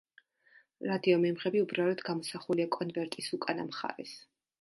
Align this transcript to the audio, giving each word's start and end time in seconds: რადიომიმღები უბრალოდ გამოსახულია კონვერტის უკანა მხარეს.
რადიომიმღები 0.91 1.61
უბრალოდ 1.65 2.01
გამოსახულია 2.07 2.67
კონვერტის 2.77 3.29
უკანა 3.39 3.67
მხარეს. 3.69 4.17